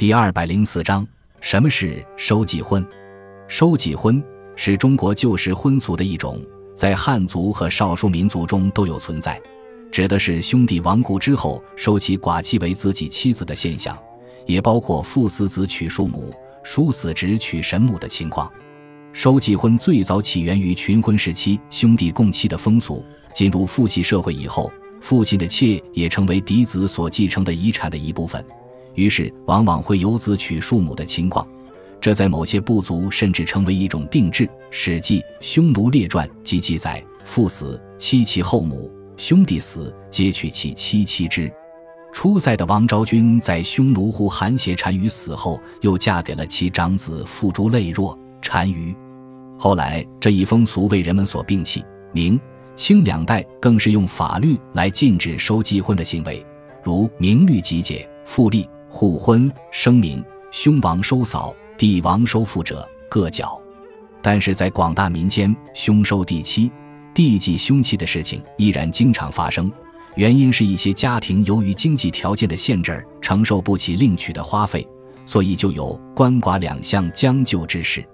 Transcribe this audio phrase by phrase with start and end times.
[0.00, 1.06] 第二百零四章，
[1.42, 2.82] 什么是收继婚？
[3.48, 4.24] 收继婚
[4.56, 6.40] 是中国旧时婚俗的一种，
[6.74, 9.38] 在汉族和少数民族中都有存在，
[9.92, 13.94] 指的是兄弟亡故之后收其寡妻为自己妻子的现象，
[14.46, 16.32] 也包括父死子娶庶母、
[16.62, 18.50] 叔死侄娶神母的情况。
[19.12, 23.04] 收继婚最早起源于群婚时期兄弟共妻的风俗，
[23.34, 24.72] 进入父系社会以后，
[25.02, 28.42] 父亲的妾也成为嫡子所继承的遗产的一部分。
[29.00, 31.46] 于是，往往会有子娶庶母的情况，
[32.00, 34.44] 这在某些部族甚至成为一种定制。
[34.70, 41.50] 《史记·匈奴列传》即记载：父死，妻其后母；兄弟死，皆娶其妻妻之。
[42.12, 48.94] 出塞的王昭君在匈奴呼韩邪单于死后，又嫁给了其长子父诸类若单于。
[49.58, 51.82] 后来，这一风俗为人们所摒弃。
[52.12, 52.38] 明、
[52.74, 56.44] 清两代更是用法律来禁止收继婚的行为，
[56.82, 58.68] 如《明律集解》复例。
[58.90, 63.58] 互婚生民，兄王收嫂，弟王收父者各角。
[64.20, 66.70] 但是在广大民间，兄收弟妻、
[67.14, 69.70] 弟继兄妻的事情依然经常发生。
[70.16, 74.86] 原因是一些家庭由于经济条件的限制，承受不起另娶的花费，
[75.24, 78.04] 所以就有鳏寡两相将就之事。